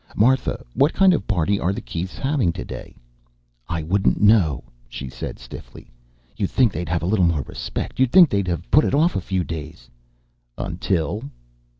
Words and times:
"Martha, 0.15 0.65
what 0.73 0.93
kind 0.95 1.13
of 1.13 1.21
a 1.21 1.25
party 1.25 1.59
are 1.59 1.71
the 1.71 1.79
Keiths 1.79 2.17
having 2.17 2.51
today?" 2.51 2.95
"I 3.69 3.83
wouldn't 3.83 4.19
know," 4.19 4.63
she 4.89 5.09
said 5.09 5.37
stiffly. 5.37 5.91
"You'd 6.35 6.49
think 6.49 6.73
they'd 6.73 6.89
have 6.89 7.03
a 7.03 7.05
little 7.05 7.27
more 7.27 7.43
respect. 7.43 7.99
You'd 7.99 8.11
think 8.11 8.29
they'd 8.31 8.49
put 8.71 8.83
it 8.83 8.95
off 8.95 9.15
a 9.15 9.21
few 9.21 9.43
days." 9.43 9.91
"Until 10.57 11.25